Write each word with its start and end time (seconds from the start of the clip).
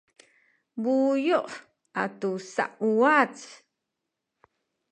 buyu’ 0.81 1.39
atu 2.03 2.29
sauwac 2.53 3.35